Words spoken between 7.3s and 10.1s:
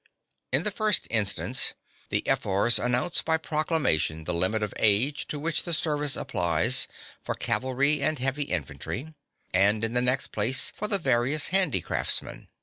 cavalry and heavy infantry; and in the